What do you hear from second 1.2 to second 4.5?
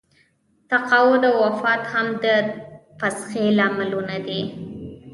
او وفات هم د فسخې لاملونه دي.